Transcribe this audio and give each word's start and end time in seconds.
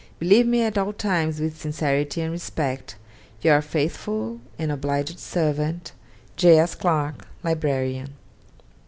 'Believe 0.17 0.47
me 0.47 0.63
at 0.63 0.79
all 0.79 0.91
times 0.93 1.39
with 1.39 1.61
sincerity 1.61 2.21
and 2.21 2.31
respect, 2.31 2.95
your 3.43 3.61
faithful 3.61 4.41
and 4.57 4.71
obliged 4.71 5.19
servant, 5.19 5.91
'J. 6.37 6.57
S. 6.57 6.73
CLARKE, 6.73 7.23
Librarian.' 7.43 8.15